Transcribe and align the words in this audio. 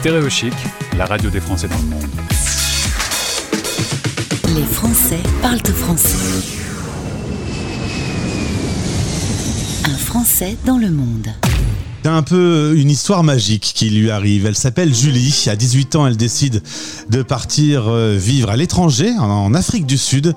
Stéréochic, 0.00 0.54
la 0.96 1.04
radio 1.04 1.28
des 1.28 1.40
Français 1.40 1.68
dans 1.68 1.76
le 1.76 1.82
monde. 1.82 2.06
Les 4.56 4.64
Français 4.64 5.18
parlent 5.42 5.60
français. 5.60 6.16
Un 9.84 9.98
Français 9.98 10.56
dans 10.64 10.78
le 10.78 10.90
monde. 10.90 11.28
C'est 12.02 12.08
un 12.08 12.22
peu 12.22 12.72
une 12.78 12.88
histoire 12.88 13.22
magique 13.22 13.72
qui 13.74 13.90
lui 13.90 14.10
arrive. 14.10 14.46
Elle 14.46 14.56
s'appelle 14.56 14.94
Julie. 14.94 15.44
À 15.48 15.54
18 15.54 15.96
ans, 15.96 16.06
elle 16.06 16.16
décide 16.16 16.62
de 17.10 17.22
partir 17.22 17.88
euh, 17.88 18.16
vivre 18.16 18.48
à 18.48 18.56
l'étranger, 18.56 19.12
en 19.18 19.52
Afrique 19.52 19.84
du 19.84 19.98
Sud. 19.98 20.34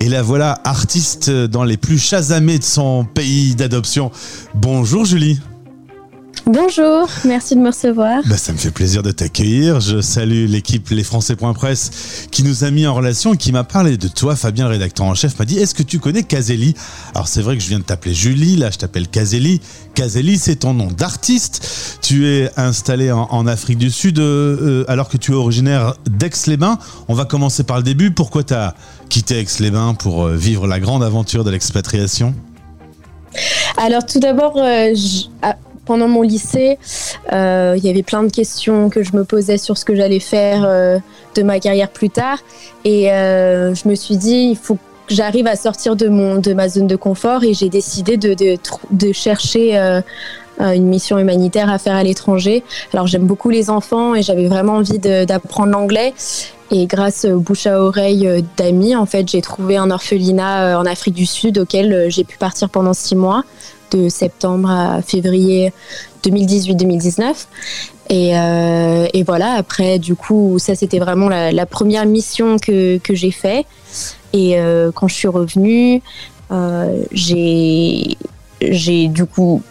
Et 0.00 0.10
la 0.10 0.20
voilà 0.20 0.60
artiste 0.64 1.30
dans 1.30 1.64
les 1.64 1.78
plus 1.78 1.98
chasamés 1.98 2.58
de 2.58 2.64
son 2.64 3.06
pays 3.06 3.54
d'adoption. 3.54 4.10
Bonjour 4.54 5.06
Julie. 5.06 5.40
Bonjour, 6.48 7.08
merci 7.24 7.56
de 7.56 7.60
me 7.60 7.70
recevoir. 7.70 8.22
Bah, 8.24 8.36
ça 8.36 8.52
me 8.52 8.56
fait 8.56 8.70
plaisir 8.70 9.02
de 9.02 9.10
t'accueillir. 9.10 9.80
Je 9.80 10.00
salue 10.00 10.46
l'équipe 10.46 10.88
Les 10.90 11.02
Presse 11.02 12.28
qui 12.30 12.44
nous 12.44 12.62
a 12.62 12.70
mis 12.70 12.86
en 12.86 12.94
relation 12.94 13.34
et 13.34 13.36
qui 13.36 13.50
m'a 13.50 13.64
parlé 13.64 13.96
de 13.96 14.06
toi. 14.06 14.36
Fabien, 14.36 14.68
rédacteur 14.68 15.06
en 15.06 15.16
chef, 15.16 15.40
m'a 15.40 15.44
dit 15.44 15.58
Est-ce 15.58 15.74
que 15.74 15.82
tu 15.82 15.98
connais 15.98 16.22
Caselli? 16.22 16.74
Alors, 17.16 17.26
c'est 17.26 17.42
vrai 17.42 17.56
que 17.56 17.64
je 17.64 17.68
viens 17.68 17.80
de 17.80 17.84
t'appeler 17.84 18.14
Julie, 18.14 18.54
là, 18.54 18.70
je 18.70 18.78
t'appelle 18.78 19.08
Caselli. 19.08 19.60
Caselli, 19.94 20.38
c'est 20.38 20.54
ton 20.54 20.72
nom 20.72 20.86
d'artiste. 20.86 21.98
Tu 22.00 22.28
es 22.28 22.48
installé 22.56 23.10
en, 23.10 23.46
Afrique 23.48 23.78
du 23.78 23.90
Sud 23.90 24.20
euh, 24.20 24.82
euh, 24.82 24.84
alors 24.86 25.08
que 25.08 25.16
tu 25.16 25.32
es 25.32 25.34
originaire 25.34 25.94
d'Aix-les-Bains. 26.08 26.78
On 27.08 27.14
va 27.14 27.24
commencer 27.24 27.64
par 27.64 27.78
le 27.78 27.82
début. 27.82 28.12
Pourquoi 28.12 28.44
tu 28.44 28.54
as 28.54 28.76
quitté 29.08 29.40
Aix-les-Bains 29.40 29.94
pour 29.94 30.26
euh, 30.26 30.36
vivre 30.36 30.68
la 30.68 30.78
grande 30.78 31.02
aventure 31.02 31.42
de 31.42 31.50
l'expatriation? 31.50 32.36
Alors 33.76 34.06
tout 34.06 34.20
d'abord, 34.20 34.56
ah, 34.56 35.56
pendant 35.86 36.08
mon 36.08 36.22
lycée, 36.22 36.78
euh, 37.32 37.74
il 37.78 37.84
y 37.84 37.88
avait 37.88 38.02
plein 38.02 38.24
de 38.24 38.30
questions 38.30 38.90
que 38.90 39.02
je 39.02 39.16
me 39.16 39.24
posais 39.24 39.56
sur 39.56 39.78
ce 39.78 39.84
que 39.84 39.94
j'allais 39.94 40.20
faire 40.20 40.64
euh, 40.66 40.98
de 41.34 41.42
ma 41.42 41.58
carrière 41.60 41.88
plus 41.88 42.10
tard. 42.10 42.38
Et 42.84 43.10
euh, 43.10 43.74
je 43.74 43.88
me 43.88 43.94
suis 43.94 44.18
dit, 44.18 44.48
il 44.50 44.56
faut 44.56 44.74
que 44.74 44.80
j'arrive 45.08 45.46
à 45.46 45.56
sortir 45.56 45.96
de, 45.96 46.08
mon, 46.08 46.36
de 46.36 46.52
ma 46.52 46.68
zone 46.68 46.88
de 46.88 46.96
confort. 46.96 47.44
Et 47.44 47.54
j'ai 47.54 47.70
décidé 47.70 48.16
de, 48.16 48.34
de, 48.34 48.58
de 48.90 49.12
chercher 49.12 49.78
une 50.58 50.86
mission 50.86 51.18
humanitaire 51.18 51.70
à 51.70 51.78
faire 51.78 51.94
à 51.94 52.02
l'étranger. 52.02 52.64
Alors 52.92 53.06
j'aime 53.06 53.26
beaucoup 53.26 53.50
les 53.50 53.70
enfants 53.70 54.14
et 54.14 54.22
j'avais 54.22 54.48
vraiment 54.48 54.74
envie 54.74 54.98
d'apprendre 54.98 55.70
l'anglais. 55.70 56.12
Et 56.72 56.86
grâce 56.86 57.24
au 57.24 57.38
bouche 57.38 57.68
à 57.68 57.80
oreille 57.80 58.44
d'amis, 58.56 58.96
en 58.96 59.06
fait, 59.06 59.28
j'ai 59.28 59.40
trouvé 59.40 59.76
un 59.76 59.92
orphelinat 59.92 60.80
en 60.80 60.84
Afrique 60.84 61.14
du 61.14 61.26
Sud 61.26 61.58
auquel 61.58 62.10
j'ai 62.10 62.24
pu 62.24 62.38
partir 62.38 62.68
pendant 62.68 62.92
six 62.92 63.14
mois 63.14 63.44
septembre 64.08 64.70
à 64.70 65.02
février 65.02 65.72
2018-2019. 66.24 67.46
Euh, 68.12 69.08
et, 69.12 69.22
voilà, 69.22 69.52
après, 69.52 69.98
du 69.98 70.14
coup, 70.14 70.58
ça 70.58 70.74
c'était 70.74 70.98
vraiment 70.98 71.28
la, 71.28 71.66
première 71.66 72.06
mission 72.06 72.58
que, 72.58 73.00
j'ai 73.08 73.30
fait. 73.30 73.66
Et 74.32 74.58
euh, 74.58 74.90
quand 74.92 75.08
je 75.08 75.14
suis 75.14 75.28
revenue, 75.28 76.02
euh, 76.50 77.02
j'ai 77.12 78.16
du 78.60 79.24
coup 79.26 79.62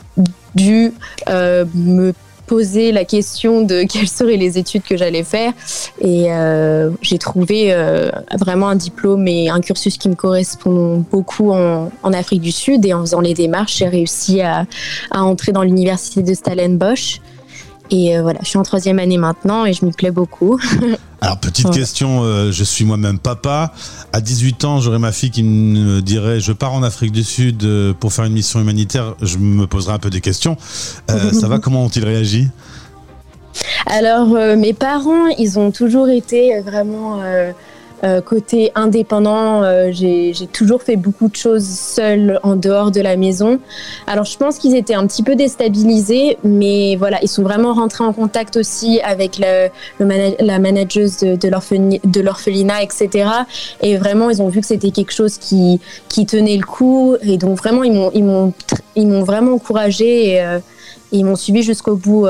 dû 0.55 0.93
me 1.27 2.13
poser 2.45 2.91
la 2.91 3.05
question 3.05 3.61
de 3.61 3.83
quelles 3.89 4.07
seraient 4.07 4.37
les 4.37 4.57
études 4.57 4.83
que 4.83 4.97
j'allais 4.97 5.23
faire. 5.23 5.53
Et 5.99 6.31
euh, 6.31 6.91
j'ai 7.01 7.17
trouvé 7.17 7.73
euh, 7.73 8.09
vraiment 8.39 8.69
un 8.69 8.75
diplôme 8.75 9.27
et 9.27 9.49
un 9.49 9.61
cursus 9.61 9.97
qui 9.97 10.09
me 10.09 10.15
correspond 10.15 11.03
beaucoup 11.11 11.51
en, 11.51 11.89
Afrique 12.13 12.41
du 12.41 12.51
Sud. 12.51 12.85
Et 12.85 12.93
en 12.93 13.01
faisant 13.01 13.19
les 13.19 13.33
démarches, 13.33 13.77
j'ai 13.77 13.87
réussi 13.87 14.41
à, 14.41 14.65
à, 15.11 15.23
entrer 15.23 15.51
dans 15.51 15.63
l'université 15.63 16.23
de 16.23 16.33
Stellenbosch. 16.33 17.19
Et 17.91 18.17
euh, 18.17 18.21
voilà, 18.21 18.39
je 18.41 18.49
suis 18.49 18.57
en 18.57 18.63
troisième 18.63 18.99
année 18.99 19.17
maintenant 19.17 19.65
et 19.65 19.73
je 19.73 19.85
m'y 19.85 19.91
plais 19.91 20.11
beaucoup. 20.11 20.59
Alors, 21.21 21.37
petite 21.37 21.69
question, 21.71 22.23
euh, 22.23 22.51
je 22.51 22.63
suis 22.63 22.85
moi-même 22.85 23.19
papa. 23.19 23.73
À 24.13 24.21
18 24.21 24.65
ans, 24.65 24.79
j'aurais 24.79 24.99
ma 24.99 25.11
fille 25.11 25.31
qui 25.31 25.43
me 25.43 26.01
dirait 26.01 26.39
Je 26.39 26.51
pars 26.51 26.73
en 26.73 26.83
Afrique 26.83 27.11
du 27.11 27.23
Sud 27.23 27.63
euh, 27.63 27.93
pour 27.93 28.13
faire 28.13 28.25
une 28.25 28.33
mission 28.33 28.59
humanitaire. 28.59 29.15
Je 29.21 29.37
me 29.37 29.65
poserai 29.67 29.93
un 29.93 29.99
peu 29.99 30.09
des 30.09 30.21
questions. 30.21 30.57
ça 31.07 31.47
va 31.47 31.59
Comment 31.59 31.85
ont-ils 31.85 32.05
réagi? 32.05 32.47
Alors, 33.85 34.27
mes 34.57 34.73
parents, 34.73 35.27
ils 35.37 35.57
ont 35.57 35.71
toujours 35.71 36.09
été 36.09 36.59
vraiment 36.61 37.21
euh, 38.03 38.21
côté 38.21 38.71
indépendant, 38.75 39.63
euh, 39.63 39.89
j'ai 39.91 40.33
toujours 40.51 40.81
fait 40.81 40.95
beaucoup 40.95 41.27
de 41.27 41.35
choses 41.35 41.65
seule 41.65 42.39
en 42.43 42.55
dehors 42.55 42.91
de 42.91 43.01
la 43.01 43.15
maison. 43.15 43.59
Alors 44.05 44.25
je 44.25 44.37
pense 44.37 44.57
qu'ils 44.57 44.75
étaient 44.75 44.93
un 44.93 45.07
petit 45.07 45.23
peu 45.23 45.35
déstabilisés, 45.35 46.37
mais 46.43 46.95
voilà, 46.97 47.19
ils 47.21 47.27
sont 47.27 47.43
vraiment 47.43 47.73
rentrés 47.73 48.03
en 48.03 48.13
contact 48.13 48.57
aussi 48.57 48.99
avec 49.01 49.39
la 49.39 50.59
manageuse 50.59 51.17
de, 51.17 51.35
de 51.35 52.21
l'orphelinat, 52.21 52.83
etc. 52.83 53.29
Et 53.81 53.97
vraiment, 53.97 54.29
ils 54.29 54.41
ont 54.41 54.49
vu 54.49 54.61
que 54.61 54.67
c'était 54.67 54.91
quelque 54.91 55.13
chose 55.13 55.37
qui, 55.37 55.79
qui 56.09 56.25
tenait 56.25 56.57
le 56.57 56.65
coup. 56.65 57.15
Et 57.21 57.37
donc 57.37 57.57
vraiment, 57.57 57.83
ils 57.83 58.23
m'ont 58.23 59.23
vraiment 59.23 59.53
encouragé 59.53 60.31
et, 60.31 60.43
euh, 60.43 60.59
ils 61.11 61.23
m'ont 61.23 61.35
suivi 61.35 61.63
jusqu'au 61.63 61.95
bout 61.95 62.27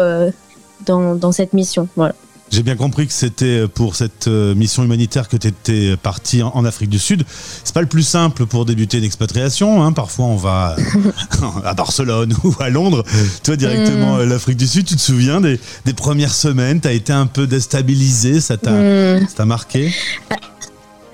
dans, 0.85 1.15
dans 1.15 1.31
cette 1.31 1.53
mission. 1.53 1.87
Voilà. 1.95 2.13
J'ai 2.51 2.63
bien 2.63 2.75
compris 2.75 3.07
que 3.07 3.13
c'était 3.13 3.67
pour 3.67 3.95
cette 3.95 4.27
euh, 4.27 4.53
mission 4.53 4.83
humanitaire 4.83 5.27
que 5.27 5.35
tu 5.35 5.47
étais 5.47 5.97
parti 5.97 6.43
en 6.43 6.63
Afrique 6.63 6.89
du 6.89 6.99
Sud. 6.99 7.23
C'est 7.63 7.73
pas 7.73 7.81
le 7.81 7.87
plus 7.87 8.03
simple 8.03 8.45
pour 8.45 8.65
débuter 8.65 8.99
une 8.99 9.03
expatriation. 9.03 9.83
Hein. 9.83 9.91
Parfois, 9.91 10.25
on 10.25 10.35
va 10.35 10.75
à 11.65 11.73
Barcelone 11.73 12.35
ou 12.43 12.53
à 12.59 12.69
Londres. 12.69 13.03
Toi, 13.43 13.55
directement, 13.55 14.17
mm. 14.17 14.23
l'Afrique 14.23 14.57
du 14.57 14.67
Sud, 14.67 14.85
tu 14.85 14.95
te 14.95 15.01
souviens 15.01 15.41
des, 15.41 15.59
premières 15.97 16.33
semaines? 16.33 16.79
Tu 16.79 16.87
as 16.87 16.93
été 16.93 17.13
un 17.13 17.25
peu 17.25 17.47
déstabilisé? 17.47 18.39
Ça 18.39 18.57
t'a 18.57 18.71
mm. 18.71 19.45
marqué? 19.45 19.93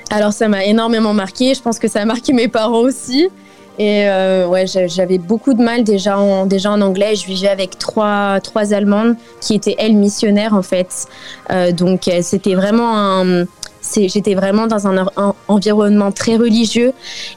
Alors, 0.10 0.34
ça 0.34 0.50
m'a 0.50 0.66
énormément 0.66 1.14
marqué. 1.14 1.54
Je 1.56 1.62
pense 1.62 1.80
que 1.80 1.88
ça 1.88 2.02
a 2.02 2.06
marqué 2.06 2.34
mes 2.34 2.50
parents 2.50 2.82
aussi. 2.82 3.30
Et 3.80 4.08
euh, 4.08 4.48
ouais, 4.48 4.66
j'avais 4.68 5.18
beaucoup 5.18 5.54
de 5.54 5.62
mal 5.62 5.84
déjà 5.84 6.18
en, 6.18 6.46
déjà 6.46 6.72
en 6.72 6.82
anglais. 6.82 7.16
Je 7.16 7.26
vivais 7.26 7.48
avec 7.48 7.78
trois, 7.78 8.40
trois 8.42 8.74
Allemandes 8.74 9.16
qui 9.40 9.56
étaient, 9.56 9.76
elles, 9.78 9.96
missionnaires 9.96 10.54
en 10.54 10.62
fait. 10.62 11.08
Euh, 11.52 11.72
donc 11.72 12.08
euh, 12.08 12.20
c'était 12.22 12.56
vraiment 12.56 12.98
un 12.98 13.46
j'étais 13.96 14.36
vraiment 14.36 14.68
dans 14.68 14.88
un, 14.88 15.06
environnement 15.48 16.12
très 16.12 16.36
religieux 16.36 16.94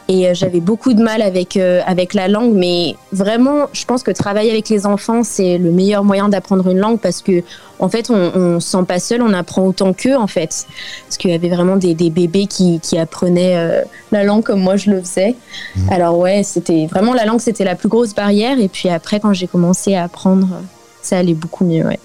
et 0.08 0.28
euh, 0.28 0.34
j'avais 0.34 0.60
beaucoup 0.60 0.94
de 0.94 1.02
mal 1.02 1.22
avec, 1.22 1.56
euh, 1.56 1.80
avec 1.86 2.14
la 2.14 2.28
langue. 2.28 2.54
Mais 2.54 2.96
vraiment, 3.12 3.66
je 3.72 3.84
pense 3.84 4.02
que 4.02 4.10
travailler 4.10 4.50
avec 4.50 4.68
les 4.68 4.86
enfants, 4.86 5.22
c'est 5.22 5.58
le 5.58 5.70
meilleur 5.70 6.04
moyen 6.04 6.28
d'apprendre 6.28 6.68
une 6.68 6.78
langue 6.78 7.00
parce 7.00 7.22
que, 7.22 7.42
en 7.78 7.88
fait, 7.88 8.10
on 8.10 8.54
ne 8.54 8.60
se 8.60 8.70
sent 8.70 8.84
pas 8.86 8.98
seul, 8.98 9.22
on 9.22 9.32
apprend 9.32 9.66
autant 9.66 9.92
qu'eux, 9.92 10.16
en 10.16 10.26
fait. 10.26 10.66
Parce 11.06 11.16
qu'il 11.16 11.30
y 11.30 11.34
avait 11.34 11.48
vraiment 11.48 11.76
des, 11.76 11.94
des 11.94 12.10
bébés 12.10 12.46
qui, 12.46 12.80
qui 12.80 12.98
apprenaient 12.98 13.56
euh, 13.56 13.82
la 14.12 14.24
langue 14.24 14.44
comme 14.44 14.60
moi 14.60 14.76
je 14.76 14.90
le 14.90 15.00
faisais. 15.00 15.34
Mmh. 15.76 15.80
Alors, 15.90 16.18
ouais, 16.18 16.42
c'était 16.42 16.86
vraiment 16.86 17.14
la 17.14 17.24
langue, 17.24 17.40
c'était 17.40 17.64
la 17.64 17.74
plus 17.74 17.88
grosse 17.88 18.14
barrière. 18.14 18.58
Et 18.58 18.68
puis 18.68 18.88
après, 18.88 19.20
quand 19.20 19.32
j'ai 19.32 19.46
commencé 19.46 19.94
à 19.94 20.04
apprendre 20.04 20.48
ça 21.04 21.18
allait 21.18 21.34
beaucoup 21.34 21.64
mieux. 21.64 21.84
Ouais. 21.84 21.98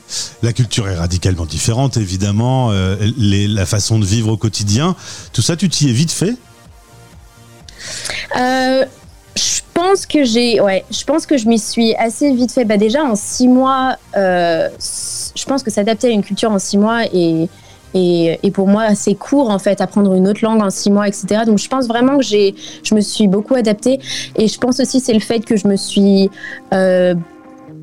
La 0.44 0.54
culture 0.54 0.88
est 0.88 0.96
radicalement 0.96 1.46
différente, 1.46 1.98
évidemment. 1.98 2.72
Euh, 2.72 2.96
la 3.18 3.66
façon 3.66 4.00
de 4.00 4.06
vivre 4.06 4.32
au 4.32 4.38
quotidien, 4.38 4.96
tout 5.34 5.42
ça, 5.42 5.56
tu 5.56 5.70
t'y 5.70 5.90
es 5.90 5.94
vite 5.94 6.12
fait? 6.12 6.36
Euh, 8.38 8.86
Je 9.36 9.62
pense 9.74 10.06
que 10.06 10.26
j'ai, 10.26 10.60
ouais, 10.60 10.84
je 10.92 11.04
pense 11.06 11.26
que 11.26 11.38
je 11.38 11.48
m'y 11.48 11.58
suis 11.58 11.96
assez 11.96 12.34
vite 12.34 12.52
fait. 12.52 12.66
Bah 12.66 12.76
déjà 12.76 13.04
en 13.04 13.16
six 13.16 13.48
mois, 13.48 13.96
euh, 14.18 14.68
je 15.36 15.46
pense 15.46 15.64
que 15.64 15.72
s'adapter 15.72 16.08
à 16.08 16.12
une 16.12 16.24
culture 16.24 16.52
en 16.52 16.60
six 16.60 16.78
mois 16.78 17.06
et 17.14 17.48
et, 17.96 18.52
pour 18.54 18.68
moi 18.68 18.84
assez 18.84 19.16
court 19.16 19.50
en 19.50 19.58
fait 19.58 19.82
apprendre 19.82 20.14
une 20.14 20.28
autre 20.28 20.42
langue 20.44 20.62
en 20.62 20.70
six 20.70 20.92
mois 20.92 21.08
etc 21.08 21.42
donc 21.46 21.58
je 21.58 21.68
pense 21.68 21.88
vraiment 21.88 22.18
que 22.18 22.24
j'ai 22.24 22.54
je 22.84 22.94
me 22.94 23.02
suis 23.02 23.28
beaucoup 23.28 23.56
adaptée 23.56 24.00
et 24.36 24.48
je 24.48 24.60
pense 24.60 24.80
aussi 24.80 25.00
c'est 25.00 25.14
le 25.14 25.20
fait 25.20 25.40
que 25.40 25.56
je 25.56 25.68
me 25.68 25.76
suis 25.76 26.30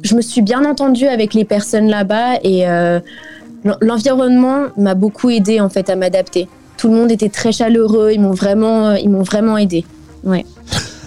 je 0.07 0.15
me 0.15 0.23
suis 0.23 0.41
bien 0.41 0.65
entendue 0.65 1.07
avec 1.07 1.35
les 1.35 1.45
personnes 1.45 1.89
là-bas 1.89 2.37
et 2.43 2.69
euh, 2.69 3.01
l'environnement 3.81 4.67
m'a 4.77 4.95
beaucoup 4.95 5.31
aidé 5.31 5.61
en 5.61 5.69
fait 5.69 5.91
à 5.91 5.97
m'adapter. 5.97 6.49
Tout 6.79 6.89
le 6.89 6.95
monde 6.95 7.11
était 7.11 7.29
très 7.29 7.53
chaleureux, 7.53 8.13
ils 8.13 8.21
m'ont 8.21 8.33
vraiment, 8.33 8.89
euh, 8.89 8.99
ils 8.99 9.11
m'ont 9.11 9.23
vraiment 9.23 9.59
aidé. 9.59 9.85
Ouais. 10.23 10.47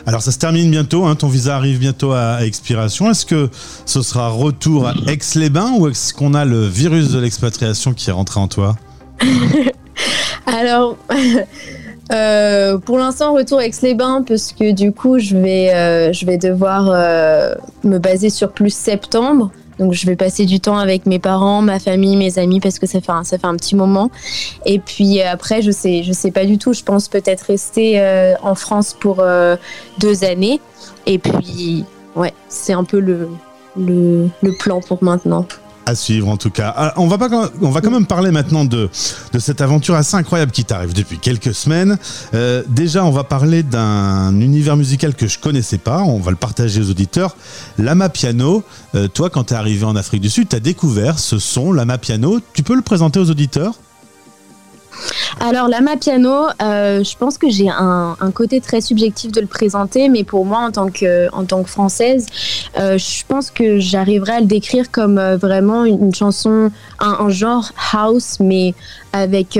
Alors 0.05 0.21
ça 0.21 0.31
se 0.31 0.39
termine 0.39 0.69
bientôt, 0.69 1.05
hein, 1.05 1.15
ton 1.15 1.27
visa 1.27 1.55
arrive 1.55 1.79
bientôt 1.79 2.11
à, 2.11 2.43
expiration. 2.43 3.09
Est-ce 3.09 3.25
que 3.25 3.49
ce 3.85 4.01
sera 4.01 4.29
retour 4.29 4.87
à 4.87 4.93
Aix-les-Bains 5.07 5.73
ou 5.77 5.87
est-ce 5.87 6.13
qu'on 6.13 6.33
a 6.33 6.45
le 6.45 6.65
virus 6.65 7.11
de 7.11 7.19
l'expatriation 7.19 7.93
qui 7.93 8.09
est 8.09 8.13
rentré 8.13 8.39
en 8.39 8.47
toi? 8.47 8.75
Alors, 10.45 10.97
Euh, 12.11 12.77
pour 12.79 12.97
l'instant, 12.97 13.33
retour 13.33 13.61
Aix-les-Bains 13.61 14.23
parce 14.27 14.51
que 14.51 14.71
du 14.71 14.91
coup, 14.91 15.19
je 15.19 15.35
vais, 15.37 15.73
euh, 15.73 16.11
je 16.11 16.25
vais 16.25 16.37
devoir 16.37 16.89
euh, 16.89 17.53
me 17.83 17.99
baser 17.99 18.29
sur 18.29 18.51
plus 18.51 18.73
septembre. 18.73 19.51
Donc, 19.77 19.93
je 19.93 20.05
vais 20.05 20.17
passer 20.17 20.45
du 20.45 20.59
temps 20.59 20.77
avec 20.77 21.05
mes 21.05 21.19
parents, 21.19 21.61
ma 21.61 21.79
famille, 21.79 22.17
mes 22.17 22.37
amis 22.37 22.59
parce 22.59 22.79
que 22.79 22.87
ça 22.87 22.99
fait 22.99 23.11
un, 23.11 23.23
ça 23.23 23.37
fait 23.37 23.47
un 23.47 23.55
petit 23.55 23.75
moment. 23.75 24.11
Et 24.65 24.79
puis 24.79 25.21
après, 25.21 25.61
je 25.61 25.71
sais, 25.71 26.03
je 26.03 26.11
sais 26.11 26.31
pas 26.31 26.43
du 26.43 26.57
tout. 26.57 26.73
Je 26.73 26.83
pense 26.83 27.07
peut-être 27.07 27.43
rester 27.43 28.35
en 28.41 28.55
France 28.55 28.93
pour 28.99 29.23
deux 29.99 30.23
années. 30.25 30.59
Et 31.05 31.17
puis, 31.17 31.85
ouais, 32.17 32.33
c'est 32.49 32.73
un 32.73 32.83
peu 32.83 32.99
le, 32.99 33.29
le, 33.77 34.27
le 34.41 34.57
plan 34.57 34.81
pour 34.81 35.01
maintenant. 35.01 35.45
À 35.89 35.95
suivre 35.95 36.27
en 36.27 36.37
tout 36.37 36.51
cas. 36.51 36.71
Ah, 36.77 36.93
on 36.97 37.07
va, 37.07 37.17
pas, 37.17 37.49
on 37.63 37.71
va 37.71 37.81
quand 37.81 37.89
même 37.89 38.05
parler 38.05 38.29
maintenant 38.29 38.63
de, 38.63 38.91
de 39.33 39.39
cette 39.39 39.59
aventure 39.59 39.95
assez 39.95 40.15
incroyable 40.15 40.51
qui 40.51 40.63
t'arrive 40.63 40.93
depuis 40.93 41.17
quelques 41.17 41.55
semaines. 41.55 41.97
Euh, 42.35 42.61
déjà, 42.67 43.03
on 43.03 43.09
va 43.09 43.23
parler 43.23 43.63
d'un 43.63 44.39
univers 44.39 44.77
musical 44.77 45.15
que 45.15 45.25
je 45.25 45.39
connaissais 45.39 45.79
pas. 45.79 46.03
On 46.03 46.19
va 46.19 46.29
le 46.29 46.37
partager 46.37 46.79
aux 46.79 46.91
auditeurs. 46.91 47.35
Lama 47.79 48.09
Piano. 48.09 48.63
Euh, 48.93 49.07
toi, 49.07 49.31
quand 49.31 49.45
tu 49.45 49.55
es 49.55 49.57
arrivé 49.57 49.83
en 49.83 49.95
Afrique 49.95 50.21
du 50.21 50.29
Sud, 50.29 50.49
tu 50.49 50.55
as 50.55 50.59
découvert 50.59 51.17
ce 51.17 51.39
son, 51.39 51.73
Lama 51.73 51.97
Piano. 51.97 52.39
Tu 52.53 52.61
peux 52.61 52.75
le 52.75 52.83
présenter 52.83 53.19
aux 53.19 53.31
auditeurs? 53.31 53.73
Alors, 55.39 55.69
Lama 55.69 55.95
Piano, 55.95 56.47
euh, 56.61 57.03
je 57.03 57.17
pense 57.17 57.37
que 57.37 57.49
j'ai 57.49 57.69
un, 57.69 58.15
côté 58.33 58.61
très 58.61 58.81
subjectif 58.81 59.31
de 59.31 59.41
le 59.41 59.47
présenter, 59.47 60.09
mais 60.09 60.23
pour 60.23 60.45
moi, 60.45 60.59
en 60.59 60.71
tant 60.71 60.89
que, 60.89 61.33
en 61.33 61.45
tant 61.45 61.63
que 61.63 61.69
française, 61.69 62.25
euh, 62.77 62.97
je 62.97 63.23
pense 63.27 63.49
que 63.49 63.79
j'arriverai 63.79 64.31
à 64.33 64.39
le 64.41 64.45
décrire 64.45 64.91
comme 64.91 65.17
euh, 65.17 65.37
vraiment 65.37 65.85
une, 65.85 66.13
chanson, 66.13 66.71
un, 66.99 67.29
genre 67.29 67.71
house, 67.93 68.37
mais 68.39 68.73
avec 69.13 69.59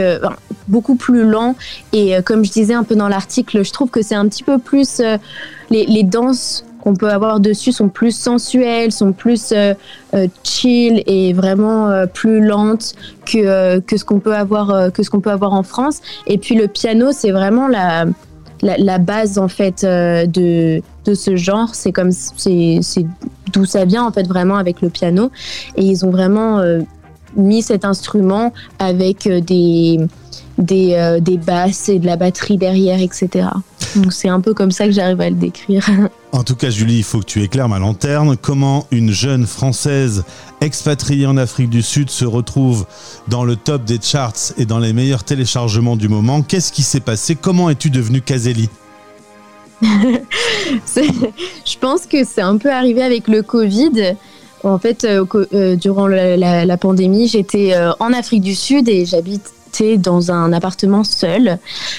beaucoup 0.68 0.96
plus 0.96 1.24
lent. 1.24 1.56
Et 1.94 2.16
comme 2.24 2.46
je 2.46 2.52
disais 2.52 2.74
un 2.74 2.84
peu 2.84 2.96
dans 2.96 3.08
l'article, 3.08 3.64
je 3.64 3.72
trouve 3.72 3.90
que 3.90 4.02
c'est 4.02 4.16
un 4.16 4.28
petit 4.28 4.44
peu 4.44 4.60
plus 4.60 5.02
les 5.72 6.04
danses 6.04 6.64
qu'on 6.82 6.96
peut 6.96 7.10
avoir 7.10 7.40
dessus 7.40 7.72
sont 7.72 7.90
plus 7.90 8.16
sensuelles, 8.16 8.92
sont 8.92 9.12
plus 9.12 9.52
euh, 9.52 9.74
euh, 10.14 10.28
chill 10.44 11.04
et 11.06 11.34
vraiment 11.34 11.90
euh, 11.90 12.06
plus 12.06 12.42
lentes 12.42 12.96
que, 13.26 13.80
que 13.80 13.98
ce 13.98 14.06
qu'on 14.06 14.20
peut 14.20 14.36
avoir 14.36 14.92
que 14.92 15.04
ce 15.04 15.10
qu'on 15.10 15.20
peut 15.20 15.32
avoir 15.32 15.54
en 15.54 15.64
France. 15.64 16.02
Et 16.28 16.38
puis 16.38 16.56
le 16.56 16.68
piano, 16.68 17.12
c'est 17.12 17.32
vraiment 17.32 17.68
la, 17.68 18.06
la, 18.62 18.98
base 18.98 19.38
en 19.38 19.48
fait 19.48 19.84
de, 19.84 20.82
de 21.06 21.14
ce 21.14 21.36
genre. 21.36 21.76
C'est 21.76 21.92
comme 21.92 22.12
c'est 22.12 22.80
d'où 23.54 23.66
ça 23.66 23.86
vient 23.86 24.06
en 24.06 24.12
fait 24.12 24.28
vraiment 24.28 24.56
avec 24.56 24.82
le 24.82 24.90
piano. 24.90 25.32
Et 25.76 25.84
ils 25.84 26.06
ont 26.06 26.12
vraiment 26.12 26.62
mis 27.36 27.62
cet 27.62 27.86
instrument 27.86 28.52
avec 28.80 29.28
des 29.28 30.00
des, 30.60 31.20
des 31.22 31.38
basses 31.38 31.90
et 31.90 32.00
de 32.00 32.06
la 32.06 32.16
batterie 32.16 32.58
derrière, 32.58 33.02
etc. 33.02 33.48
Donc 33.96 34.14
c'est 34.14 34.30
un 34.30 34.42
peu 34.42 34.54
comme 34.54 34.72
ça 34.72 34.86
que 34.86 34.92
j'arrive 34.92 35.22
à 35.22 35.30
le 35.30 35.36
décrire. 35.36 35.86
En 36.32 36.44
tout 36.44 36.56
cas, 36.56 36.70
Julie, 36.70 36.98
il 36.98 37.04
faut 37.04 37.20
que 37.20 37.26
tu 37.26 37.42
éclaires 37.42 37.70
ma 37.70 37.80
lanterne. 37.80 38.38
Comment 38.40 38.86
une 38.92 39.12
jeune 39.12 39.48
Française 39.48 40.24
expatriée 40.62 41.26
en 41.26 41.38
Afrique 41.38 41.72
du 41.72 41.82
Sud 41.82 42.12
se 42.12 42.24
retrouve 42.24 42.86
dans 43.28 43.44
le 43.44 43.56
top 43.56 43.84
des 43.84 43.98
charts 44.00 44.54
et 44.58 44.66
dans 44.66 44.78
les 44.78 44.94
meilleurs 44.94 45.24
téléchargements 45.24 45.96
du 45.96 46.08
moment? 46.08 46.44
Qu'est-ce 46.44 46.72
qui 46.72 46.84
s'est 46.84 47.00
passé? 47.00 47.36
Comment 47.36 47.72
es-tu 47.72 47.90
devenue 47.90 48.22
Kazeli 48.22 48.70
Je 49.82 51.78
pense 51.80 52.06
que 52.06 52.24
c'est 52.24 52.42
un 52.42 52.58
peu 52.58 52.72
arrivé 52.72 53.02
avec 53.02 53.28
le 53.28 53.42
Covid. 53.42 54.16
En 54.64 54.78
fait, 54.78 55.06
euh, 55.06 55.26
euh, 55.54 55.76
durant 55.76 56.08
la 56.08 56.78
pandémie, 56.78 57.28
j'étais 57.28 57.74
euh, 57.74 57.92
en 58.00 58.14
Afrique 58.14 58.42
du 58.42 58.56
Sud 58.56 58.88
et 58.88 59.06
j'habite 59.06 59.52
dans 59.98 60.32
un 60.32 60.52
appartement 60.54 61.04
seul. 61.04 61.58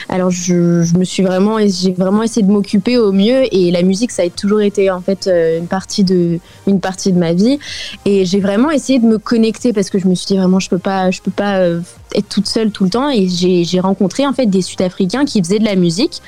Alors 0.08 0.30
je, 0.30 0.96
me 0.96 1.04
suis 1.04 1.22
vraiment, 1.22 1.58
j'ai 1.60 1.92
vraiment 1.92 2.22
essayé 2.22 2.46
de 2.46 2.50
m'occuper 2.50 2.98
au 2.98 3.12
mieux 3.12 3.42
et 3.54 3.70
la 3.70 3.82
musique 3.82 4.10
ça 4.10 4.22
a 4.22 4.28
toujours 4.28 4.60
été 4.60 4.90
en 4.90 5.00
fait 5.00 5.26
euh, 5.26 5.58
une 5.58 5.66
partie 5.66 6.04
de, 6.04 6.38
une 6.66 6.80
partie 6.80 7.12
de 7.12 7.18
ma 7.18 7.32
vie 7.32 7.58
et 8.04 8.24
j'ai 8.24 8.40
vraiment 8.40 8.70
essayé 8.70 8.98
de 8.98 9.06
me 9.06 9.18
connecter 9.18 9.72
parce 9.72 9.90
que 9.90 9.98
je 9.98 10.06
me 10.06 10.14
suis 10.14 10.26
dit 10.26 10.36
vraiment 10.36 10.60
je 10.60 10.68
peux 10.68 10.78
pas, 10.78 11.10
je 11.10 11.20
peux 11.22 11.30
pas 11.30 11.58
euh, 11.58 11.80
être 12.14 12.28
toute 12.28 12.46
seule 12.46 12.70
tout 12.70 12.84
le 12.84 12.90
temps 12.90 13.08
et 13.10 13.28
j'ai 13.28 13.80
rencontré 13.80 14.26
en 14.26 14.32
fait 14.32 14.46
des 14.46 14.62
Sud-Africains 14.62 15.24
qui 15.24 15.42
faisaient 15.42 15.58
de 15.58 15.64
la 15.64 15.76
musique 15.76 16.20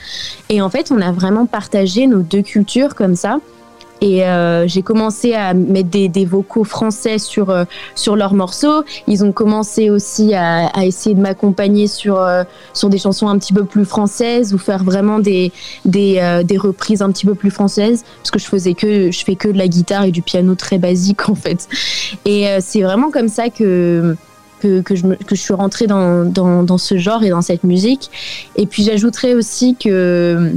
et 0.49 0.62
en 0.62 0.71
fait 0.71 0.91
on 0.91 1.00
a 1.00 1.12
vraiment 1.12 1.47
partagé 1.47 2.06
nos 2.06 2.23
deux 2.23 2.43
cultures 2.43 2.94
comme 2.94 3.17
ça. 3.17 3.39
Et 4.03 4.25
euh, 4.25 4.67
j'ai 4.67 4.83
commencé 4.83 5.33
à 5.33 5.55
mettre 5.55 5.89
des, 5.89 6.25
vocaux 6.25 6.65
français 6.65 7.19
sur, 7.19 7.51
euh, 7.51 7.65
sur 7.95 8.17
leurs 8.17 8.35
morceaux. 8.35 8.83
Ils 9.07 9.25
ont 9.25 9.31
commencé 9.31 9.91
aussi 9.91 10.35
à, 10.35 10.85
essayer 10.85 11.15
de 11.15 11.21
m'accompagner 11.21 11.87
sur, 11.87 12.19
euh, 12.19 12.43
sur 12.75 12.91
des 12.91 12.99
chansons 12.99 13.29
un 13.29 13.39
petit 13.39 13.53
peu 13.53 13.65
plus 13.65 13.85
françaises 13.85 14.55
ou 14.55 14.59
faire 14.59 14.83
vraiment 14.83 15.21
des, 15.21 15.53
des, 15.85 16.19
reprises 16.59 17.01
un 17.01 17.13
petit 17.13 17.27
peu 17.27 17.37
plus 17.37 17.53
françaises. 17.53 18.05
Parce 18.19 18.33
que 18.33 18.41
je 18.41 18.47
faisais 18.47 18.75
que, 18.75 19.13
je 19.13 19.25
fais 19.25 19.37
que 19.37 19.49
de 19.49 19.57
la 19.57 19.69
guitare 19.69 20.05
et 20.05 20.11
du 20.11 20.21
piano 20.21 20.57
très 20.57 20.79
basique 20.79 21.29
en 21.29 21.37
fait. 21.37 21.69
Et 22.25 22.49
c'est 22.61 22.83
vraiment 22.83 23.11
comme 23.11 23.29
ça 23.29 23.49
que. 23.49 24.17
Que, 24.61 24.81
que, 24.81 24.95
je, 24.95 25.03
que 25.03 25.35
je 25.35 25.41
suis 25.41 25.55
rentrée 25.55 25.89
dans, 25.89 26.25
dans, 26.25 26.63
dans 26.63 26.79
ce 26.79 26.97
genre 26.97 27.25
et 27.25 27.31
dans 27.31 27.43
cette 27.43 27.65
musique. 27.65 28.13
Et 28.55 28.67
puis 28.67 28.85
j'ajouterais 28.85 29.35
aussi 29.35 29.75
que 29.75 30.53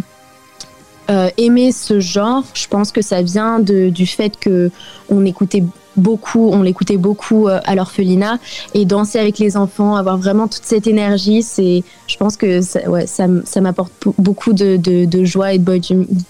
euh, 1.10 1.30
aimer 1.38 1.72
ce 1.72 2.00
genre, 2.00 2.44
je 2.54 2.68
pense 2.68 2.92
que 2.92 3.02
ça 3.02 3.22
vient 3.22 3.60
de, 3.60 3.90
du 3.90 4.08
fait 4.08 4.38
que 4.40 4.72
on 5.10 5.24
écoutait 5.26 5.64
beaucoup, 5.98 6.50
on 6.52 6.62
l'écoutait 6.62 6.98
beaucoup 6.98 7.48
euh, 7.48 7.60
à 7.66 7.76
l'orphelinat 7.76 8.40
et 8.74 8.86
danser 8.86 9.20
avec 9.20 9.40
les 9.40 9.58
enfants, 9.58 9.96
avoir 9.96 10.18
vraiment 10.18 10.48
toute 10.48 10.66
cette 10.66 10.88
énergie, 10.88 11.44
c'est, 11.44 11.84
je 12.08 12.18
pense 12.18 12.38
que 12.38 12.62
ça, 12.62 12.90
ouais, 12.90 13.08
ça, 13.08 13.28
ça 13.46 13.62
m'apporte 13.62 13.92
beaucoup 14.18 14.54
de, 14.54 14.78
de, 14.78 15.06
de, 15.06 15.26
joie 15.26 15.54
et 15.54 15.60
de 15.60 15.82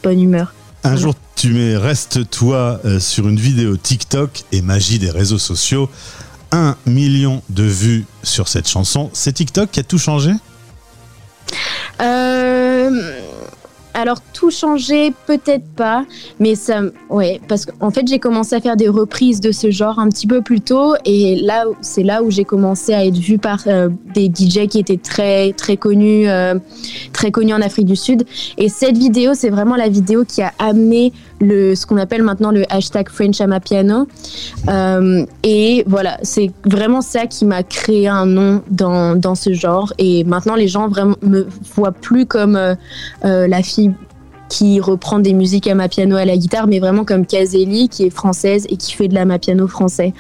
bonne, 0.04 0.22
humeur. 0.22 0.54
Un 0.84 0.98
jour, 0.98 1.16
tu 1.36 1.50
mets 1.52 1.78
Reste-toi 1.78 2.80
euh, 2.86 3.00
sur 3.00 3.28
une 3.28 3.40
vidéo 3.40 3.76
TikTok 3.78 4.44
et 4.52 4.62
magie 4.62 5.00
des 5.00 5.10
réseaux 5.10 5.40
sociaux. 5.40 5.90
Un 6.52 6.76
million 6.86 7.42
de 7.50 7.64
vues 7.64 8.06
sur 8.24 8.48
cette 8.48 8.68
chanson. 8.68 9.10
C'est 9.14 9.34
TikTok 9.34 9.72
qui 9.72 9.80
a 9.80 9.84
tout 9.84 9.98
changé? 9.98 10.32
Alors 14.06 14.22
tout 14.34 14.52
changer, 14.52 15.12
peut-être 15.26 15.68
pas, 15.76 16.06
mais 16.40 16.54
ça, 16.54 16.82
ouais, 17.10 17.42
parce 17.48 17.66
qu'en 17.66 17.90
fait 17.90 18.08
j'ai 18.08 18.20
commencé 18.20 18.56
à 18.56 18.62
faire 18.62 18.78
des 18.78 18.88
reprises 18.88 19.40
de 19.40 19.52
ce 19.52 19.72
genre 19.72 19.98
un 19.98 20.10
petit 20.10 20.28
peu 20.28 20.42
plus 20.42 20.62
tôt, 20.62 20.94
et 21.06 21.38
là 21.38 21.64
c'est 21.82 22.04
là 22.04 22.22
où 22.22 22.30
j'ai 22.30 22.46
commencé 22.46 22.94
à 22.94 23.04
être 23.04 23.18
vue 23.18 23.40
par 23.40 23.64
euh, 23.66 23.90
des 24.14 24.28
DJ 24.28 24.68
qui 24.68 24.78
étaient 24.78 24.98
très 24.98 25.54
très 25.54 25.76
connus, 25.76 26.30
euh, 26.30 26.54
très 27.14 27.32
connus 27.32 27.54
en 27.56 27.62
Afrique 27.62 27.88
du 27.88 27.96
Sud. 27.96 28.26
Et 28.60 28.70
cette 28.70 28.98
vidéo, 28.98 29.34
c'est 29.34 29.50
vraiment 29.50 29.76
la 29.76 29.90
vidéo 29.90 30.24
qui 30.24 30.44
a 30.44 30.54
amené 30.60 31.12
le 31.40 31.76
ce 31.76 31.86
qu'on 31.86 31.98
appelle 31.98 32.24
maintenant 32.24 32.52
le 32.52 32.64
hashtag 32.72 33.10
French 33.10 33.42
Amapiano. 33.42 34.08
Euh, 34.70 35.26
et 35.44 35.84
voilà, 35.88 36.18
c'est 36.24 36.52
vraiment 36.66 37.02
ça 37.02 37.28
qui 37.28 37.46
m'a 37.46 37.64
créé 37.64 38.08
un 38.08 38.26
nom 38.26 38.62
dans, 38.70 39.16
dans 39.16 39.36
ce 39.36 39.54
genre. 39.54 39.94
Et 39.98 40.24
maintenant 40.24 40.56
les 40.56 40.68
gens 40.68 40.88
vraiment 40.88 41.16
me 41.22 41.48
voient 41.76 41.92
plus 41.92 42.26
comme 42.26 42.56
euh, 42.56 42.76
la 43.24 43.64
fille 43.64 43.94
qui 44.50 44.80
reprend 44.80 45.20
des 45.20 45.34
musiques 45.34 45.68
à 45.68 45.76
ma 45.76 45.88
piano 45.88 46.16
à 46.16 46.26
la 46.26 46.38
guitare, 46.38 46.68
mais 46.68 46.80
vraiment 46.80 47.04
comme 47.04 47.26
Kazeli, 47.26 47.90
qui 47.90 48.04
est 48.04 48.10
française 48.10 48.66
et 48.70 48.78
qui 48.78 48.94
fait 48.94 49.08
de 49.08 49.16
la 49.16 49.26
ma 49.26 49.40
piano 49.40 49.68
français. 49.68 50.14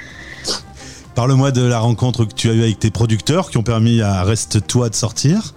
Parle-moi 1.13 1.51
de 1.51 1.61
la 1.61 1.79
rencontre 1.79 2.25
que 2.25 2.33
tu 2.33 2.49
as 2.49 2.53
eue 2.53 2.63
avec 2.63 2.79
tes 2.79 2.91
producteurs 2.91 3.49
qui 3.49 3.57
ont 3.57 3.63
permis 3.63 4.01
à 4.01 4.23
Reste-toi 4.23 4.89
de 4.89 4.95
sortir. 4.95 5.53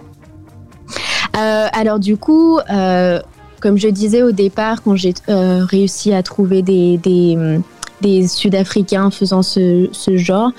Euh, 1.37 1.67
alors 1.73 1.99
du 1.99 2.17
coup, 2.17 2.59
euh, 2.71 3.19
comme 3.59 3.77
je 3.77 3.87
disais 3.87 4.23
au 4.23 4.31
départ, 4.31 4.81
quand 4.83 4.95
j'ai 4.95 5.13
euh, 5.29 5.65
réussi 5.65 6.13
à 6.13 6.23
trouver 6.23 6.61
des, 6.61 6.97
des 6.97 7.59
des 8.01 8.27
Sud-Africains 8.27 9.11
faisant 9.11 9.41
ce, 9.41 9.89
genre. 10.15 10.51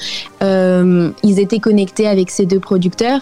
Euh, 0.43 1.11
ils 1.23 1.39
étaient 1.41 1.59
connectés 1.59 2.07
avec 2.07 2.31
ces 2.31 2.47
deux 2.47 2.61
producteurs 2.61 3.21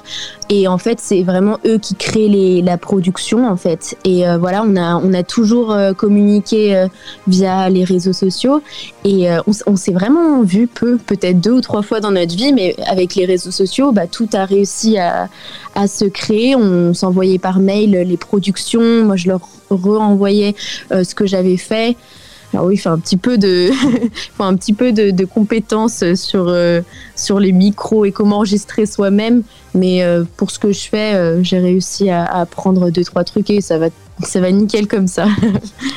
et 0.50 0.68
en 0.68 0.78
fait 0.78 0.98
c'est 1.00 1.22
vraiment 1.22 1.58
eux 1.66 1.78
qui 1.78 1.94
créent 1.94 2.62
la 2.62 2.78
production 2.78 3.48
en 3.48 3.56
fait. 3.56 3.96
Et 4.04 4.26
euh, 4.26 4.38
voilà, 4.38 4.62
on 4.62 4.76
a 4.76 4.96
on 4.96 5.12
a 5.14 5.22
toujours 5.22 5.72
euh, 5.72 5.92
communiqué 5.92 6.86
via 7.26 7.68
les 7.70 7.84
réseaux 7.84 8.12
sociaux 8.12 8.62
et 9.04 9.28
on, 9.46 9.52
on 9.66 9.76
s'est 9.76 9.92
vraiment 9.92 10.42
vu 10.42 10.66
peu, 10.66 10.98
peut-être 10.98 11.40
deux 11.40 11.52
ou 11.52 11.60
trois 11.60 11.82
fois 11.82 12.00
dans 12.00 12.10
notre 12.10 12.34
vie, 12.36 12.52
mais 12.52 12.76
avec 12.86 13.14
les 13.14 13.24
réseaux 13.24 13.50
sociaux, 13.50 13.92
bah, 13.92 14.06
tout 14.06 14.28
a 14.32 14.44
réussi 14.44 14.98
à, 14.98 15.28
à 15.74 15.86
se 15.86 16.04
créer. 16.04 16.54
On 16.56 16.94
s'envoyait 16.94 17.38
par 17.38 17.58
mail 17.60 17.90
les 17.90 18.16
productions, 18.16 19.04
moi 19.04 19.16
je 19.16 19.28
leur 19.28 19.40
renvoyais 19.70 20.54
ce 20.90 21.14
que 21.14 21.26
j'avais 21.26 21.56
fait. 21.56 21.96
Alors 22.54 22.66
oui, 22.66 22.74
il 22.74 22.78
faut 22.78 22.88
un 22.88 22.98
petit 22.98 23.16
peu 23.16 23.36
de, 23.36 23.70
faut 24.36 24.44
un 24.44 24.56
petit 24.56 24.72
peu 24.72 24.92
de, 24.92 25.10
de 25.10 25.24
compétences 25.24 26.02
sur, 26.14 26.46
euh, 26.48 26.80
sur 27.14 27.40
les 27.40 27.52
micros 27.52 28.04
et 28.04 28.12
comment 28.12 28.36
enregistrer 28.36 28.86
soi-même. 28.86 29.42
Mais 29.74 30.02
euh, 30.02 30.24
pour 30.36 30.50
ce 30.50 30.58
que 30.58 30.72
je 30.72 30.88
fais, 30.88 31.14
euh, 31.14 31.42
j'ai 31.42 31.58
réussi 31.58 32.08
à, 32.10 32.24
à, 32.24 32.40
apprendre 32.40 32.90
deux, 32.90 33.04
trois 33.04 33.24
trucs 33.24 33.50
et 33.50 33.60
ça 33.60 33.76
va, 33.76 33.88
ça 34.22 34.40
va 34.40 34.50
nickel 34.50 34.86
comme 34.86 35.08
ça. 35.08 35.26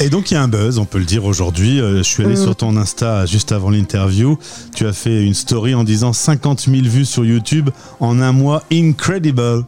et 0.02 0.10
donc 0.10 0.30
il 0.30 0.34
y 0.34 0.38
a 0.38 0.44
un 0.44 0.50
buzz, 0.50 0.78
on 0.78 0.86
peut 0.86 1.00
le 1.00 1.06
dire 1.06 1.24
aujourd'hui. 1.24 1.78
je 1.78 2.04
suis 2.04 2.24
allé 2.26 2.34
mm. 2.34 2.44
sur 2.44 2.56
ton 2.56 2.76
Insta 2.76 3.26
juste 3.26 3.54
avant 3.54 3.70
l'interview. 3.70 4.38
Tu 4.76 4.86
as 4.86 4.94
fait 4.94 5.24
une 5.24 5.34
story 5.34 5.74
en 5.74 5.86
disant 5.86 6.12
50 6.12 6.68
000 6.70 6.82
vues 6.84 7.06
sur 7.06 7.24
YouTube 7.24 7.70
en 8.02 8.20
un 8.22 8.34
mois. 8.34 8.64
Incredible 8.72 9.64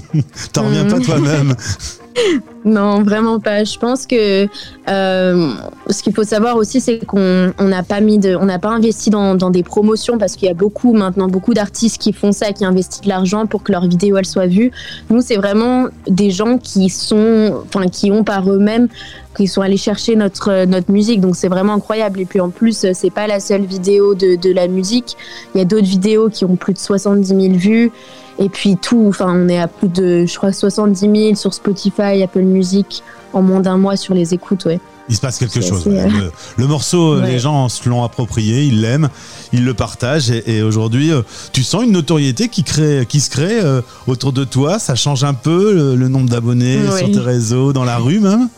T'en 0.52 0.66
reviens 0.66 0.84
mm. 0.84 0.88
pas 0.88 1.00
toi-même 1.00 1.56
Non, 2.64 3.02
vraiment 3.02 3.38
pas. 3.38 3.64
Je 3.64 3.78
pense 3.78 4.06
que 4.06 4.46
euh, 4.88 5.50
ce 5.88 6.02
qu'il 6.02 6.12
faut 6.12 6.24
savoir 6.24 6.56
aussi, 6.56 6.80
c'est 6.80 7.04
qu'on 7.06 7.52
n'a 7.60 7.82
pas 7.82 8.00
mis 8.00 8.18
de, 8.18 8.34
on 8.34 8.46
n'a 8.46 8.58
pas 8.58 8.70
investi 8.70 9.10
dans, 9.10 9.36
des 9.50 9.62
promotions 9.62 10.18
parce 10.18 10.34
qu'il 10.36 10.48
y 10.48 10.50
a 10.50 10.54
beaucoup 10.54 10.92
maintenant 10.92 11.28
beaucoup 11.28 11.54
d'artistes 11.54 11.98
qui 11.98 12.12
font 12.12 12.32
ça, 12.32 12.52
qui 12.52 12.64
investissent 12.64 13.02
de 13.02 13.08
l'argent 13.08 13.46
pour 13.46 13.62
que 13.62 13.72
leur 13.72 13.86
vidéo 13.86 14.16
elle 14.16 14.26
soit 14.26 14.46
vue. 14.46 14.72
Nous, 15.10 15.20
c'est 15.20 15.36
vraiment 15.36 15.86
des 16.08 16.30
gens 16.30 16.58
qui 16.58 16.90
sont, 16.90 17.62
enfin, 17.66 17.86
qui 17.88 18.10
ont 18.10 18.24
par 18.24 18.50
eux-mêmes 18.50 18.88
qui 19.36 19.46
sont 19.46 19.62
allés 19.62 19.76
chercher 19.76 20.16
notre 20.16 20.64
notre 20.64 20.90
musique. 20.90 21.20
Donc 21.20 21.36
c'est 21.36 21.48
vraiment 21.48 21.74
incroyable. 21.74 22.20
Et 22.20 22.24
puis 22.24 22.40
en 22.40 22.50
plus, 22.50 22.86
c'est 22.92 23.10
pas 23.10 23.28
la 23.28 23.38
seule 23.38 23.62
vidéo 23.62 24.14
de, 24.14 24.34
de 24.34 24.52
la 24.52 24.66
musique. 24.66 25.16
Il 25.54 25.58
y 25.58 25.60
a 25.60 25.64
d'autres 25.64 25.86
vidéos 25.86 26.28
qui 26.28 26.44
ont 26.44 26.56
plus 26.56 26.72
de 26.72 26.78
70 26.78 27.28
000 27.28 27.54
vues. 27.54 27.92
Et 28.40 28.48
puis 28.48 28.76
tout, 28.76 29.06
enfin, 29.08 29.32
on 29.34 29.48
est 29.48 29.58
à 29.58 29.66
plus 29.66 29.88
de, 29.88 30.24
je 30.24 30.36
crois, 30.36 30.52
70 30.52 31.00
000 31.00 31.34
sur 31.34 31.52
Spotify, 31.52 32.22
Apple 32.22 32.42
Music, 32.48 33.02
en 33.32 33.42
moins 33.42 33.60
d'un 33.60 33.76
mois 33.76 33.96
sur 33.96 34.14
les 34.14 34.34
écoutes, 34.34 34.64
ouais. 34.64 34.80
Il 35.08 35.16
se 35.16 35.20
passe 35.20 35.38
quelque 35.38 35.60
chose. 35.62 35.84
Euh, 35.86 36.30
le, 36.56 36.66
morceau, 36.66 37.20
les 37.20 37.38
gens 37.38 37.68
se 37.68 37.88
l'ont 37.88 38.04
approprié, 38.04 38.64
ils 38.64 38.82
l'aiment, 38.82 39.08
ils 39.52 39.64
le 39.64 39.72
partagent. 39.72 40.30
Et, 40.30 40.62
aujourd'hui, 40.62 41.12
euh, 41.12 41.22
tu 41.52 41.62
sens 41.62 41.84
une 41.84 41.92
notoriété 41.92 42.48
qui, 42.48 42.62
crée, 42.62 43.06
qui 43.08 43.20
se 43.20 43.30
crée 43.30 43.60
euh, 43.60 43.80
autour 44.06 44.32
de 44.32 44.44
toi. 44.44 44.78
Ça 44.78 44.94
change 44.94 45.24
un 45.24 45.32
peu 45.32 45.94
le, 45.94 46.08
nombre 46.08 46.28
d'abonnés 46.28 46.78
sur 46.96 47.10
tes 47.10 47.20
réseaux, 47.20 47.72
dans 47.72 47.84
la 47.84 47.96
rue 47.96 48.20
même? 48.20 48.48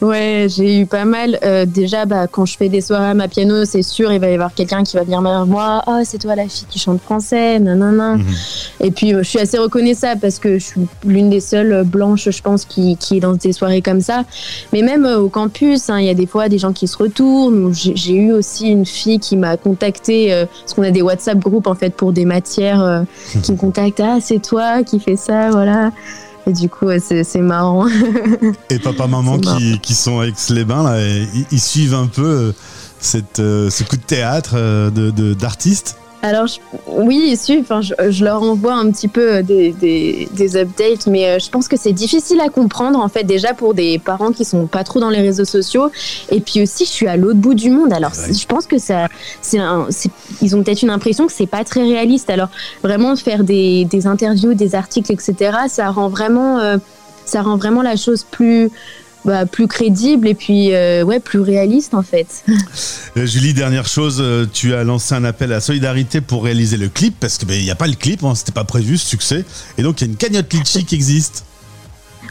Ouais, 0.00 0.46
j'ai 0.48 0.80
eu 0.80 0.86
pas 0.86 1.04
mal. 1.04 1.38
Euh, 1.42 1.66
déjà, 1.66 2.04
bah, 2.04 2.26
quand 2.26 2.46
je 2.46 2.56
fais 2.56 2.68
des 2.68 2.80
soirées 2.80 3.08
à 3.08 3.14
ma 3.14 3.28
piano, 3.28 3.64
c'est 3.64 3.82
sûr, 3.82 4.12
il 4.12 4.20
va 4.20 4.28
y 4.30 4.34
avoir 4.34 4.54
quelqu'un 4.54 4.84
qui 4.84 4.96
va 4.96 5.02
venir 5.02 5.20
vers 5.22 5.46
moi. 5.46 5.82
Oh, 5.86 6.00
c'est 6.04 6.18
toi 6.18 6.36
la 6.36 6.48
fille 6.48 6.66
qui 6.68 6.78
chante 6.78 7.00
français, 7.00 7.58
nanana. 7.58 8.16
Mhm. 8.16 8.24
Et 8.80 8.90
puis, 8.90 9.14
euh, 9.14 9.22
je 9.22 9.28
suis 9.28 9.38
assez 9.38 9.58
reconnaissable 9.58 10.20
parce 10.20 10.38
que 10.38 10.58
je 10.58 10.64
suis 10.64 10.80
l'une 11.04 11.30
des 11.30 11.40
seules 11.40 11.84
blanches, 11.84 12.30
je 12.30 12.42
pense, 12.42 12.64
qui, 12.64 12.96
qui 12.96 13.16
est 13.16 13.20
dans 13.20 13.34
des 13.34 13.52
soirées 13.52 13.82
comme 13.82 14.00
ça. 14.00 14.24
Mais 14.72 14.82
même 14.82 15.04
euh, 15.04 15.18
au 15.18 15.28
campus, 15.28 15.90
hein, 15.90 15.98
il 15.98 16.06
y 16.06 16.10
a 16.10 16.14
des 16.14 16.26
fois 16.26 16.48
des 16.48 16.58
gens 16.58 16.72
qui 16.72 16.86
se 16.86 16.96
retournent. 16.96 17.72
J'ai 17.74 18.14
eu 18.14 18.32
aussi 18.32 18.68
une 18.68 18.86
fille 18.86 19.18
qui 19.18 19.36
m'a 19.36 19.56
contacté, 19.56 20.44
parce 20.60 20.74
qu'on 20.74 20.82
a 20.82 20.90
des 20.90 21.02
WhatsApp 21.02 21.38
groupes 21.38 21.66
en 21.66 21.74
fait 21.74 21.90
pour 21.90 22.12
des 22.12 22.24
matières, 22.24 23.04
qui 23.42 23.52
me 23.52 23.56
contactent. 23.56 24.00
Ah, 24.00 24.18
c'est 24.20 24.40
toi 24.40 24.82
qui 24.82 25.00
fais 25.00 25.16
ça, 25.16 25.50
voilà. 25.50 25.90
Et 26.48 26.52
du 26.52 26.70
coup, 26.70 26.86
c'est 26.98 27.40
marrant. 27.40 27.86
Et 28.70 28.78
papa, 28.78 29.06
maman 29.06 29.38
qui, 29.38 29.78
qui, 29.80 29.94
sont 29.94 30.20
avec 30.20 30.34
les 30.48 30.64
bains 30.64 30.82
là, 30.82 30.98
ils, 31.50 31.60
suivent 31.60 31.94
un 31.94 32.06
peu 32.06 32.24
euh, 32.24 32.52
cette, 33.00 33.38
euh, 33.38 33.68
ce 33.68 33.84
coup 33.84 33.96
de 33.96 34.02
théâtre 34.02 34.52
euh, 34.54 34.90
d'artistes 35.34 35.98
alors 36.20 36.46
oui, 36.88 37.38
enfin, 37.60 37.80
je, 37.80 38.24
leur 38.24 38.42
envoie 38.42 38.74
un 38.74 38.90
petit 38.90 39.06
peu 39.06 39.36
euh, 39.36 39.42
des, 39.42 39.72
des, 40.32 40.56
updates, 40.56 41.06
mais 41.06 41.26
euh, 41.28 41.38
je 41.38 41.48
pense 41.48 41.68
que 41.68 41.76
c'est 41.76 41.92
difficile 41.92 42.40
à 42.40 42.48
comprendre 42.48 42.98
en 42.98 43.08
fait 43.08 43.22
déjà 43.22 43.54
pour 43.54 43.72
des 43.72 44.00
parents 44.00 44.32
qui 44.32 44.44
sont 44.44 44.66
pas 44.66 44.82
trop 44.82 44.98
dans 44.98 45.10
les 45.10 45.20
réseaux 45.20 45.44
sociaux. 45.44 45.92
Et 46.30 46.40
puis 46.40 46.62
aussi, 46.62 46.86
je 46.86 46.90
suis 46.90 47.06
à 47.06 47.16
l'autre 47.16 47.38
bout 47.38 47.54
du 47.54 47.70
monde. 47.70 47.92
Alors 47.92 48.12
je 48.14 48.46
pense 48.46 48.66
que 48.66 48.78
ça, 48.78 49.06
c'est 49.42 49.58
ils 50.42 50.56
ont 50.56 50.62
peut-être 50.64 50.82
une 50.82 50.90
impression 50.90 51.26
que 51.26 51.32
c'est 51.32 51.46
pas 51.46 51.62
très 51.62 51.82
réaliste. 51.82 52.30
Alors 52.30 52.48
vraiment 52.82 53.14
faire 53.14 53.44
des, 53.44 53.84
des, 53.84 54.08
interviews, 54.08 54.54
des 54.54 54.74
articles, 54.74 55.12
etc. 55.12 55.56
Ça 55.68 55.88
rend 55.90 56.08
vraiment, 56.08 56.58
euh, 56.58 56.78
ça 57.26 57.42
rend 57.42 57.56
vraiment 57.56 57.82
la 57.82 57.94
chose 57.94 58.24
plus 58.28 58.70
bah, 59.24 59.46
plus 59.46 59.66
crédible 59.66 60.28
et 60.28 60.34
puis 60.34 60.74
euh, 60.74 61.02
ouais 61.02 61.20
plus 61.20 61.40
réaliste 61.40 61.94
en 61.94 62.02
fait. 62.02 62.44
Euh, 63.16 63.26
Julie, 63.26 63.52
dernière 63.52 63.86
chose, 63.86 64.18
euh, 64.20 64.46
tu 64.50 64.74
as 64.74 64.84
lancé 64.84 65.14
un 65.14 65.24
appel 65.24 65.52
à 65.52 65.60
solidarité 65.60 66.20
pour 66.20 66.44
réaliser 66.44 66.76
le 66.76 66.88
clip 66.88 67.16
parce 67.18 67.36
que 67.36 67.46
ben, 67.46 67.54
il 67.54 67.64
n'y 67.64 67.70
a 67.70 67.74
pas 67.74 67.88
le 67.88 67.94
clip, 67.94 68.22
hein, 68.22 68.34
c'était 68.34 68.52
pas 68.52 68.64
prévu 68.64 68.96
ce 68.96 69.06
succès 69.06 69.44
et 69.76 69.82
donc 69.82 70.00
il 70.00 70.04
y 70.04 70.08
a 70.08 70.10
une 70.10 70.16
cagnotte 70.16 70.52
Litchi 70.52 70.84
qui 70.84 70.94
existe. 70.94 71.44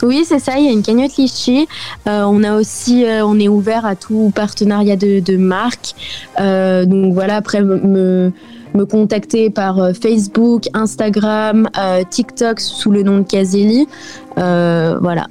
Oui, 0.01 0.24
c'est 0.27 0.39
ça, 0.39 0.58
il 0.58 0.65
y 0.65 0.70
a 0.70 0.72
une 0.72 0.84
cagnotte 0.84 1.17
Litchi. 1.17 1.67
on 2.06 2.44
a 2.44 2.53
aussi, 2.56 3.03
on 3.24 3.39
est 3.39 3.48
ouvert 3.48 3.86
à 3.86 3.96
tout 3.96 4.32
partenariat 4.34 4.96
de, 4.96 5.20
de 5.20 5.36
marque. 5.36 5.94
donc 6.38 7.13
voilà, 7.13 7.38
après 7.38 7.62
me, 7.62 8.32
me 8.74 8.86
contacter 8.86 9.50
par 9.50 9.89
Facebook, 10.01 10.67
Instagram, 10.74 11.67
TikTok 12.10 12.60
sous 12.60 12.91
le 12.91 13.03
nom 13.03 13.17
de 13.17 13.24
Kazeli. 13.24 13.88
voilà. 14.36 15.27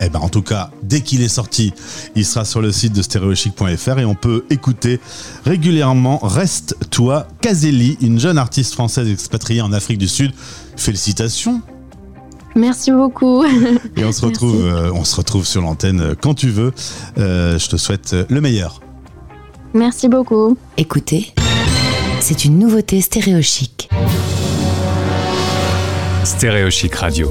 Eh 0.00 0.08
ben, 0.08 0.20
en 0.20 0.28
tout 0.28 0.42
cas, 0.42 0.70
dès 0.82 1.00
qu'il 1.00 1.22
est 1.22 1.28
sorti, 1.28 1.72
il 2.14 2.24
sera 2.24 2.44
sur 2.44 2.60
le 2.60 2.70
site 2.70 2.92
de 2.92 3.02
stéréochic.fr 3.02 3.98
et 3.98 4.04
on 4.04 4.14
peut 4.14 4.44
écouter 4.50 5.00
régulièrement 5.44 6.18
Reste 6.22 6.76
toi, 6.90 7.26
Kazeli, 7.40 7.98
une 8.00 8.20
jeune 8.20 8.38
artiste 8.38 8.74
française 8.74 9.10
expatriée 9.10 9.60
en 9.60 9.72
Afrique 9.72 9.98
du 9.98 10.08
Sud. 10.08 10.32
Félicitations. 10.76 11.62
Merci 12.54 12.92
beaucoup. 12.92 13.44
Et 13.96 14.04
on 14.04 14.12
se 14.12 14.24
retrouve, 14.24 14.64
euh, 14.64 14.90
on 14.92 15.04
se 15.04 15.16
retrouve 15.16 15.46
sur 15.46 15.62
l'antenne 15.62 16.14
quand 16.20 16.34
tu 16.34 16.50
veux. 16.50 16.72
Euh, 17.18 17.58
je 17.58 17.68
te 17.68 17.76
souhaite 17.76 18.14
le 18.28 18.40
meilleur. 18.40 18.80
Merci 19.74 20.08
beaucoup. 20.08 20.56
Écoutez, 20.76 21.34
c'est 22.20 22.44
une 22.44 22.58
nouveauté 22.58 23.00
stéréochic. 23.00 23.88
Stéréochic 26.24 26.94
Radio. 26.94 27.26